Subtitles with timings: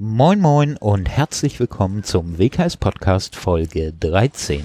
[0.00, 4.62] Moin moin und herzlich willkommen zum WKS Podcast Folge 13.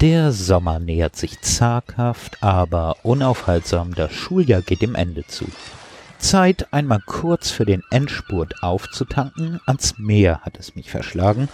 [0.00, 3.96] Der Sommer nähert sich zaghaft, aber unaufhaltsam.
[3.96, 5.46] Das Schuljahr geht dem Ende zu.
[6.18, 9.58] Zeit, einmal kurz für den Endspurt aufzutanken.
[9.66, 11.48] Ans Meer hat es mich verschlagen.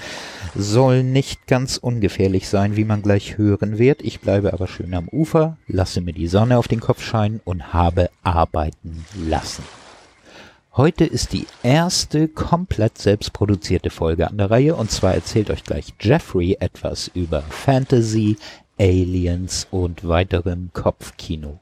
[0.54, 4.02] Soll nicht ganz ungefährlich sein, wie man gleich hören wird.
[4.02, 7.72] Ich bleibe aber schön am Ufer, lasse mir die Sonne auf den Kopf scheinen und
[7.72, 9.64] habe arbeiten lassen.
[10.76, 15.94] Heute ist die erste komplett selbstproduzierte Folge an der Reihe und zwar erzählt euch gleich
[16.00, 18.36] Jeffrey etwas über Fantasy,
[18.78, 21.58] Aliens und weiterem Kopfkino.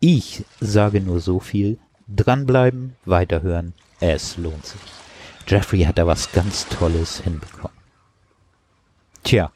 [0.00, 4.80] Ich sage nur so viel, dranbleiben, weiterhören, es lohnt sich.
[5.46, 7.76] Jeffrey hat da was ganz Tolles hinbekommen.
[9.22, 9.52] Tja,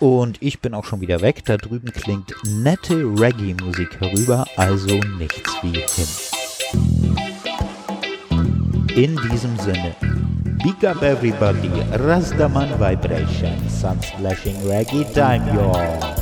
[0.00, 1.44] und ich bin auch schon wieder weg.
[1.44, 7.01] Da drüben klingt nette Reggae-Musik herüber, also nichts wie hin.
[8.94, 9.96] In diesem Sinne,
[10.62, 16.21] big up everybody, Rastaman Vibration, Sun Splashing Reggae Time, y'all.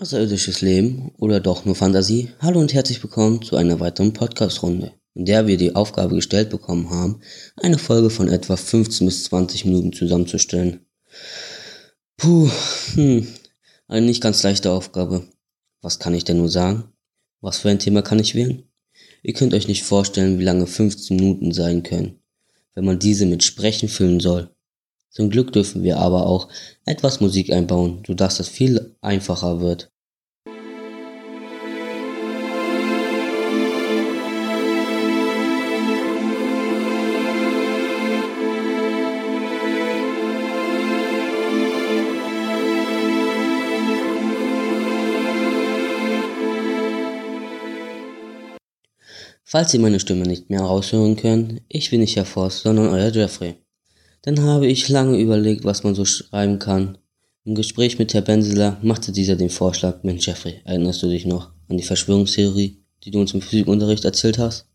[0.00, 2.30] Außerirdisches Leben oder doch nur Fantasie?
[2.40, 6.90] Hallo und herzlich willkommen zu einer weiteren Podcast-Runde, in der wir die Aufgabe gestellt bekommen
[6.90, 7.20] haben,
[7.56, 10.84] eine Folge von etwa 15 bis 20 Minuten zusammenzustellen.
[12.16, 12.50] Puh,
[12.94, 13.28] hm,
[13.86, 15.28] eine nicht ganz leichte Aufgabe.
[15.80, 16.92] Was kann ich denn nur sagen?
[17.40, 18.64] Was für ein Thema kann ich wählen?
[19.22, 22.21] Ihr könnt euch nicht vorstellen, wie lange 15 Minuten sein können,
[22.74, 24.54] wenn man diese mit Sprechen füllen soll.
[25.10, 26.48] Zum Glück dürfen wir aber auch
[26.86, 29.91] etwas Musik einbauen, sodass das viel einfacher wird.
[49.44, 53.10] Falls ihr meine Stimme nicht mehr raushören könnt, ich bin nicht Herr Forst, sondern euer
[53.10, 53.56] Jeffrey.
[54.22, 56.98] Dann habe ich lange überlegt, was man so schreiben kann.
[57.44, 61.50] Im Gespräch mit Herr Benseler machte dieser den Vorschlag, Mensch Jeffrey, erinnerst du dich noch
[61.68, 64.66] an die Verschwörungstheorie, die du uns im Physikunterricht erzählt hast?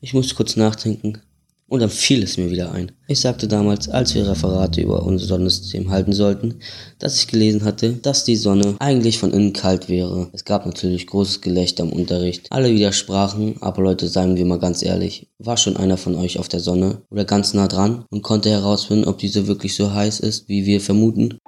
[0.00, 1.22] Ich musste kurz nachdenken.
[1.68, 2.92] Und dann fiel es mir wieder ein.
[3.08, 6.60] Ich sagte damals, als wir Referate über unser Sonnensystem halten sollten,
[7.00, 10.28] dass ich gelesen hatte, dass die Sonne eigentlich von innen kalt wäre.
[10.32, 12.46] Es gab natürlich großes Gelächter im Unterricht.
[12.50, 16.48] Alle widersprachen, aber Leute, sagen wir mal ganz ehrlich, war schon einer von euch auf
[16.48, 20.48] der Sonne oder ganz nah dran und konnte herausfinden, ob diese wirklich so heiß ist,
[20.48, 21.38] wie wir vermuten?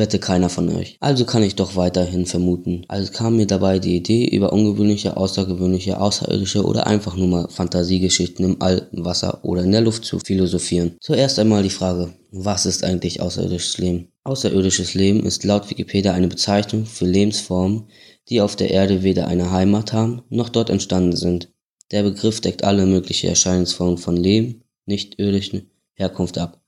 [0.00, 0.96] Wette keiner von euch.
[0.98, 2.84] Also kann ich doch weiterhin vermuten.
[2.88, 8.44] Also kam mir dabei die Idee, über ungewöhnliche, außergewöhnliche, außerirdische oder einfach nur mal Fantasiegeschichten
[8.44, 10.96] im All, Wasser oder in der Luft zu philosophieren.
[11.00, 14.08] Zuerst einmal die Frage, was ist eigentlich außerirdisches Leben?
[14.24, 17.88] Außerirdisches Leben ist laut Wikipedia eine Bezeichnung für Lebensformen,
[18.28, 21.52] die auf der Erde weder eine Heimat haben, noch dort entstanden sind.
[21.90, 26.62] Der Begriff deckt alle möglichen Erscheinungsformen von Leben, nicht irdischen Herkunft ab.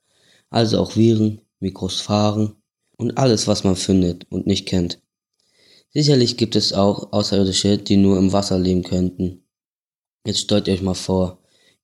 [0.50, 2.56] Also auch Viren, Mikrosphären,
[2.96, 5.00] und alles, was man findet und nicht kennt.
[5.90, 9.44] Sicherlich gibt es auch Außerirdische, die nur im Wasser leben könnten.
[10.26, 11.42] Jetzt stellt euch mal vor,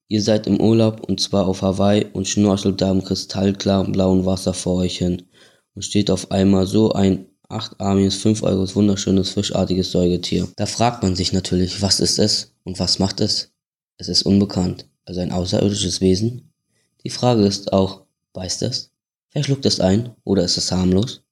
[0.08, 4.54] ihr seid im Urlaub und zwar auf Hawaii und schnorchelt da im kristallklaren blauen Wasser
[4.54, 5.22] vor euch hin
[5.74, 10.48] und steht auf einmal so ein achtarmiges, fünf Euro wunderschönes fischartiges Säugetier.
[10.56, 13.52] Da fragt man sich natürlich, was ist es und was macht es?
[13.96, 16.52] Es ist unbekannt, also ein außerirdisches Wesen.
[17.04, 18.90] Die Frage ist auch, weiß es?
[19.32, 21.22] Wer schluckt es ein oder ist es harmlos?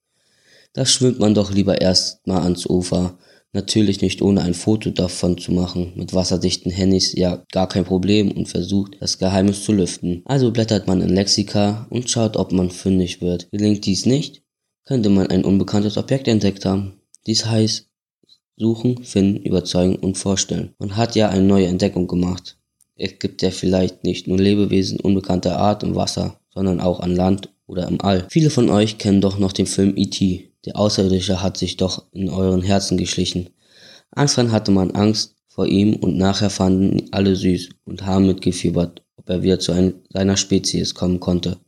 [0.75, 3.19] Da schwimmt man doch lieber erst mal ans Ufer.
[3.53, 5.95] Natürlich nicht ohne ein Foto davon zu machen.
[5.97, 10.21] Mit wasserdichten Handys ja gar kein Problem und versucht, das Geheimnis zu lüften.
[10.27, 13.49] Also blättert man in Lexika und schaut, ob man fündig wird.
[13.51, 14.43] Gelingt dies nicht,
[14.85, 17.01] könnte man ein unbekanntes Objekt entdeckt haben.
[17.27, 17.89] Dies heißt
[18.59, 20.75] suchen, finden, überzeugen und vorstellen.
[20.79, 22.59] Man hat ja eine neue Entdeckung gemacht.
[22.95, 27.51] Es gibt ja vielleicht nicht nur Lebewesen unbekannter Art im Wasser, sondern auch an Land
[27.67, 28.27] oder im All.
[28.31, 30.51] Viele von euch kennen doch noch den Film E.T.
[30.65, 33.51] Der Außerirdische hat sich doch in euren Herzen geschlichen.
[34.11, 39.03] Anfangs hatte man Angst vor ihm und nachher fanden ihn alle süß und haben mitgefiebert,
[39.17, 41.59] ob er wieder zu ein, seiner Spezies kommen konnte.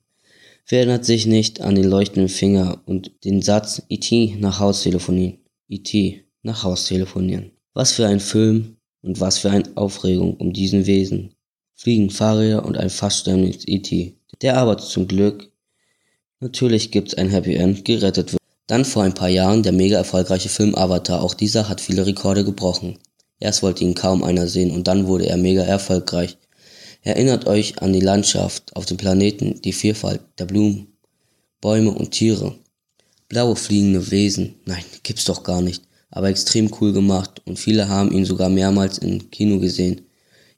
[0.66, 4.36] Wer erinnert sich nicht an den leuchtenden Finger und den Satz E.T.
[4.38, 5.38] nach Haus telefonieren?
[5.68, 6.24] E.T.
[6.42, 7.52] nach Haus telefonieren.
[7.72, 11.34] Was für ein Film und was für eine Aufregung um diesen Wesen.
[11.74, 14.18] Fliegen Fahrräder und ein fast sterbendes E.T.
[14.42, 15.50] Der aber zum Glück
[16.40, 18.42] Natürlich gibt's ein Happy End, gerettet wird.
[18.68, 22.44] Dann vor ein paar Jahren der mega erfolgreiche Film Avatar, auch dieser hat viele Rekorde
[22.44, 22.98] gebrochen.
[23.40, 26.36] Erst wollte ihn kaum einer sehen und dann wurde er mega erfolgreich.
[27.02, 30.88] Erinnert euch an die Landschaft auf dem Planeten, die Vielfalt der Blumen,
[31.60, 32.54] Bäume und Tiere.
[33.28, 38.12] Blaue fliegende Wesen, nein, gibt's doch gar nicht, aber extrem cool gemacht und viele haben
[38.12, 40.02] ihn sogar mehrmals im Kino gesehen.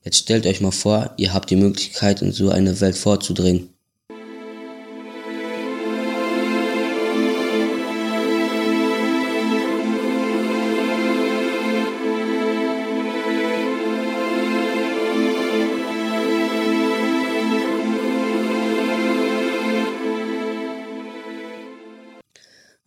[0.05, 3.71] Jetzt stellt euch mal vor, ihr habt die Möglichkeit in so eine Welt vorzudringen.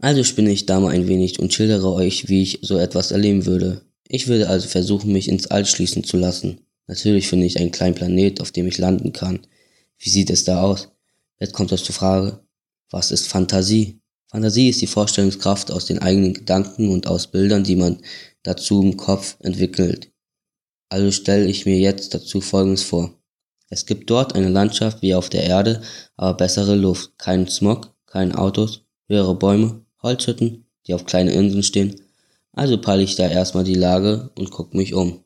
[0.03, 3.45] Also spinne ich da mal ein wenig und schildere euch, wie ich so etwas erleben
[3.45, 3.85] würde.
[4.09, 6.59] Ich würde also versuchen, mich ins All schließen zu lassen.
[6.87, 9.47] Natürlich finde ich einen kleinen Planet, auf dem ich landen kann.
[9.97, 10.89] Wie sieht es da aus?
[11.39, 12.41] Jetzt kommt es zur Frage,
[12.89, 14.01] was ist Fantasie?
[14.29, 18.01] Fantasie ist die Vorstellungskraft aus den eigenen Gedanken und aus Bildern, die man
[18.43, 20.11] dazu im Kopf entwickelt.
[20.89, 23.17] Also stelle ich mir jetzt dazu Folgendes vor.
[23.69, 25.81] Es gibt dort eine Landschaft wie auf der Erde,
[26.17, 31.95] aber bessere Luft, keinen Smog, keine Autos, höhere Bäume, Holzhütten, die auf kleine Inseln stehen,
[32.51, 35.23] also peile ich da erstmal die Lage und guck mich um.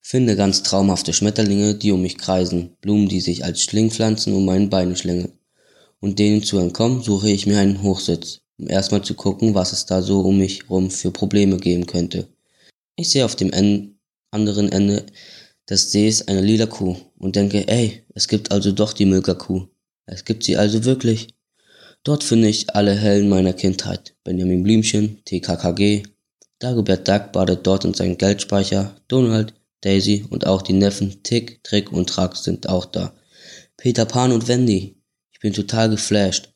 [0.00, 4.68] Finde ganz traumhafte Schmetterlinge, die um mich kreisen, Blumen, die sich als Schlingpflanzen um meine
[4.68, 5.32] Beine schlängeln.
[6.00, 9.86] Und denen zu entkommen, suche ich mir einen Hochsitz, um erstmal zu gucken, was es
[9.86, 12.28] da so um mich rum für Probleme geben könnte.
[12.96, 13.96] Ich sehe auf dem
[14.30, 15.06] anderen Ende
[15.68, 19.68] des Sees eine lila Kuh und denke, ey, es gibt also doch die Milka-Kuh.
[20.06, 21.28] Es gibt sie also wirklich.
[22.02, 24.14] Dort finde ich alle Helden meiner Kindheit.
[24.24, 26.04] Benjamin Blümchen, TKKG,
[26.58, 31.90] Dagobert Duck badet dort in seinem Geldspeicher, Donald, Daisy und auch die Neffen Tick, Trick
[31.90, 33.14] und Track sind auch da.
[33.78, 34.96] Peter Pan und Wendy.
[35.32, 36.52] Ich bin total geflasht.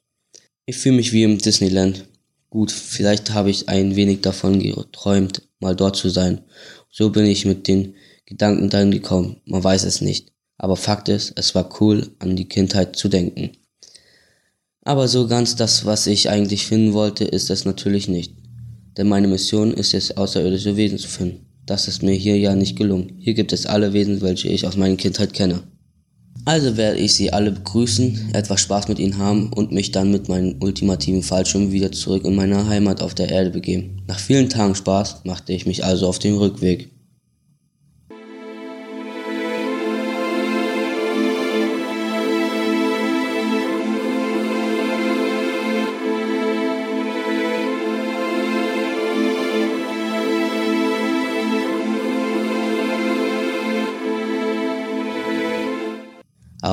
[0.67, 2.05] Ich fühle mich wie im Disneyland.
[2.51, 6.43] Gut, vielleicht habe ich ein wenig davon geträumt, mal dort zu sein.
[6.91, 7.95] So bin ich mit den
[8.27, 9.41] Gedanken dahin gekommen.
[9.47, 10.33] Man weiß es nicht.
[10.59, 13.53] Aber Fakt ist, es war cool, an die Kindheit zu denken.
[14.85, 18.35] Aber so ganz das, was ich eigentlich finden wollte, ist es natürlich nicht.
[18.97, 21.47] Denn meine Mission ist es, außerirdische Wesen zu finden.
[21.67, 23.17] Das ist mir hier ja nicht gelungen.
[23.19, 25.63] Hier gibt es alle Wesen, welche ich aus meiner Kindheit kenne.
[26.45, 30.29] Also werde ich sie alle begrüßen, etwas Spaß mit ihnen haben und mich dann mit
[30.29, 34.03] meinem ultimativen Fallschirm wieder zurück in meine Heimat auf der Erde begeben.
[34.07, 36.91] Nach vielen Tagen Spaß machte ich mich also auf den Rückweg.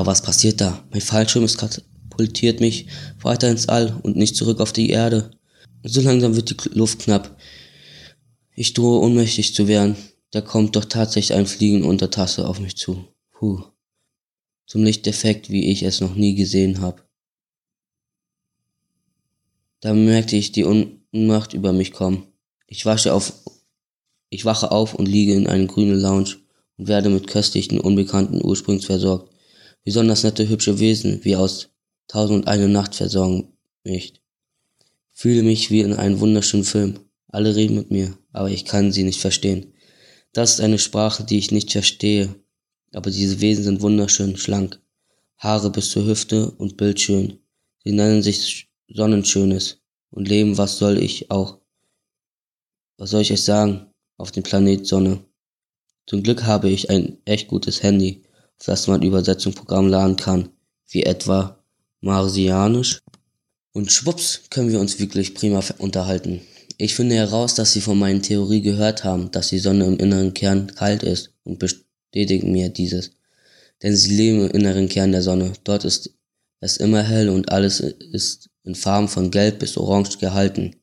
[0.02, 0.84] Aber was passiert da?
[0.90, 2.88] Mein Fallschirm ist katapultiert mich
[3.22, 5.30] weiter ins All und nicht zurück auf die Erde.
[5.84, 7.38] So langsam wird die Luft knapp.
[8.56, 9.96] Ich drohe ohnmächtig zu werden.
[10.32, 13.06] Da kommt doch tatsächlich ein Fliegen unter Tasse auf mich zu.
[13.32, 13.62] Puh.
[14.66, 17.04] Zum Lichteffekt, wie ich es noch nie gesehen habe.
[19.82, 22.26] Da merkte ich die Unmacht über mich kommen.
[22.66, 23.34] Ich wasche auf,
[24.32, 26.38] ich wache auf und liege in einem grünen Lounge
[26.78, 29.31] und werde mit köstlichen, unbekannten Ursprungs versorgt.
[29.84, 31.70] Besonders nette, hübsche Wesen wie aus
[32.08, 33.54] Tausend und eine Nacht versorgen
[33.86, 34.22] mich.
[35.12, 37.00] Fühle mich wie in einem wunderschönen Film.
[37.30, 39.74] Alle reden mit mir, aber ich kann sie nicht verstehen.
[40.34, 42.36] Das ist eine Sprache, die ich nicht verstehe.
[42.92, 44.82] Aber diese Wesen sind wunderschön, schlank.
[45.38, 47.40] Haare bis zur Hüfte und bildschön.
[47.84, 51.60] Sie nennen sich Sonnenschönes und leben, was soll ich auch,
[52.98, 55.24] was soll ich euch sagen, auf dem Planet Sonne.
[56.08, 58.24] Zum Glück habe ich ein echt gutes Handy
[58.66, 60.50] das man Übersetzungsprogramm laden kann,
[60.90, 61.64] wie etwa
[62.02, 63.00] Marsianisch.
[63.74, 66.42] Und schwupps können wir uns wirklich prima unterhalten.
[66.78, 70.34] Ich finde heraus, dass Sie von meiner Theorie gehört haben, dass die Sonne im inneren
[70.34, 73.12] Kern kalt ist und bestätigen mir dieses.
[73.82, 75.54] Denn Sie leben im inneren Kern der Sonne.
[75.64, 76.12] Dort ist
[76.60, 80.76] es immer hell und alles ist in Farben von gelb bis orange gehalten.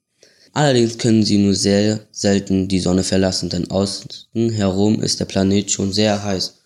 [0.53, 5.71] Allerdings können sie nur sehr selten die Sonne verlassen, denn außen herum ist der Planet
[5.71, 6.58] schon sehr heiß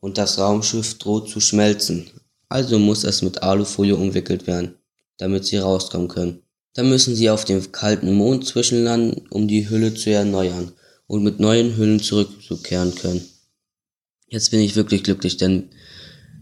[0.00, 2.10] und das Raumschiff droht zu schmelzen.
[2.48, 4.74] Also muss es mit Alufolie umwickelt werden,
[5.18, 6.42] damit sie rauskommen können.
[6.74, 10.72] Dann müssen sie auf dem kalten Mond zwischenlanden, um die Hülle zu erneuern
[11.06, 13.24] und mit neuen Hüllen zurückzukehren können.
[14.28, 15.70] Jetzt bin ich wirklich glücklich, denn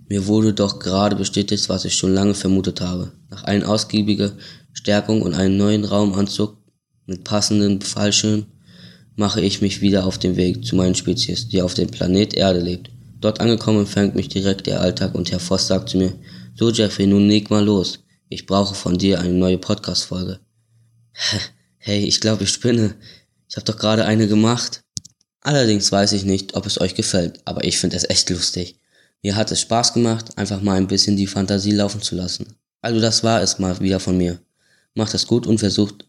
[0.09, 3.13] mir wurde doch gerade bestätigt, was ich schon lange vermutet habe.
[3.31, 4.33] Nach einer ausgiebigen
[4.73, 6.57] Stärkung und einem neuen Raumanzug
[7.07, 8.47] mit passenden Fallschirmen
[9.17, 12.61] mache ich mich wieder auf den Weg zu meinen Spezies, die auf dem Planet Erde
[12.61, 12.91] lebt.
[13.21, 16.19] Dort angekommen empfängt mich direkt der Alltag und Herr Voss sagt zu mir,
[16.55, 18.01] so Jeffrey, nun leg mal los.
[18.29, 20.41] Ich brauche von dir eine neue Podcast-Folge.
[21.79, 22.97] Hey, ich glaube, ich spinne.
[23.49, 24.83] Ich habe doch gerade eine gemacht.
[25.41, 28.79] Allerdings weiß ich nicht, ob es euch gefällt, aber ich finde es echt lustig.
[29.23, 32.55] Mir hat es Spaß gemacht, einfach mal ein bisschen die Fantasie laufen zu lassen.
[32.83, 34.39] Also das war es mal wieder von mir.
[34.95, 36.07] Macht es gut und versucht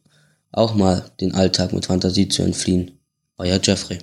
[0.52, 3.00] auch mal den Alltag mit Fantasie zu entfliehen.
[3.38, 4.00] Euer Jeffrey.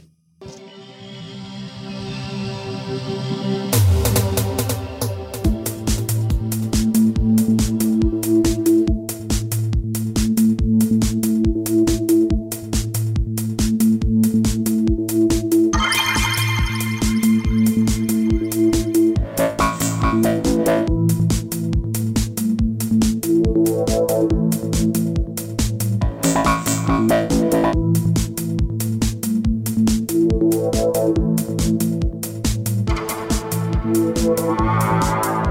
[34.47, 35.46] Música